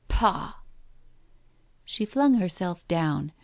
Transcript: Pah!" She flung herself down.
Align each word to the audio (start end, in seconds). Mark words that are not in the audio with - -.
Pah!" 0.07 0.53
She 1.85 2.05
flung 2.05 2.33
herself 2.33 2.87
down. 2.87 3.33